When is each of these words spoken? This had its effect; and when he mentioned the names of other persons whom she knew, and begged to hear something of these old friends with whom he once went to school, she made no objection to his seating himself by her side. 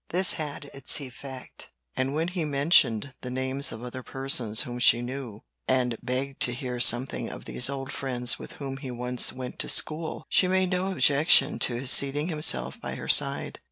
This 0.09 0.33
had 0.33 0.65
its 0.73 0.99
effect; 0.99 1.69
and 1.95 2.15
when 2.15 2.29
he 2.29 2.43
mentioned 2.43 3.13
the 3.21 3.29
names 3.29 3.71
of 3.71 3.83
other 3.83 4.01
persons 4.01 4.61
whom 4.61 4.79
she 4.79 4.99
knew, 4.99 5.43
and 5.67 5.95
begged 6.01 6.39
to 6.41 6.53
hear 6.53 6.79
something 6.79 7.29
of 7.29 7.45
these 7.45 7.69
old 7.69 7.91
friends 7.91 8.39
with 8.39 8.53
whom 8.53 8.77
he 8.77 8.89
once 8.89 9.31
went 9.31 9.59
to 9.59 9.69
school, 9.69 10.25
she 10.27 10.47
made 10.47 10.71
no 10.71 10.91
objection 10.91 11.59
to 11.59 11.75
his 11.75 11.91
seating 11.91 12.29
himself 12.29 12.81
by 12.81 12.95
her 12.95 13.07
side. 13.07 13.59